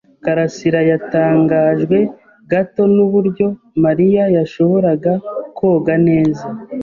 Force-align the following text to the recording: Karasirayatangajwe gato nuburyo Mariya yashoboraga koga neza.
Karasirayatangajwe 0.23 1.97
gato 2.51 2.83
nuburyo 2.95 3.47
Mariya 3.83 4.23
yashoboraga 4.35 5.13
koga 5.57 5.95
neza. 6.07 6.45